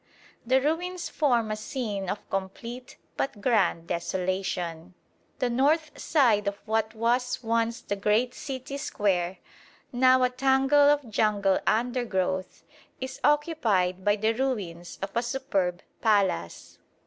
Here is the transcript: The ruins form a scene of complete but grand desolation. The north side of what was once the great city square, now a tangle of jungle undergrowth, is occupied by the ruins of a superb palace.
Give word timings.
The 0.47 0.59
ruins 0.59 1.09
form 1.09 1.51
a 1.51 1.55
scene 1.55 2.09
of 2.09 2.27
complete 2.31 2.97
but 3.17 3.39
grand 3.39 3.85
desolation. 3.85 4.95
The 5.37 5.47
north 5.51 5.91
side 5.99 6.47
of 6.47 6.55
what 6.65 6.95
was 6.95 7.43
once 7.43 7.81
the 7.81 7.95
great 7.95 8.33
city 8.33 8.77
square, 8.77 9.37
now 9.91 10.23
a 10.23 10.31
tangle 10.31 10.89
of 10.89 11.07
jungle 11.07 11.59
undergrowth, 11.67 12.63
is 12.99 13.19
occupied 13.23 14.03
by 14.03 14.15
the 14.15 14.33
ruins 14.33 14.97
of 15.03 15.11
a 15.15 15.21
superb 15.21 15.83
palace. 16.01 16.79